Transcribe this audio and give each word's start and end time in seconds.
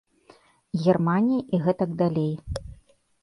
Германіі 0.85 1.37
і 1.57 1.61
гэтак 1.67 1.93
далей. 2.01 2.31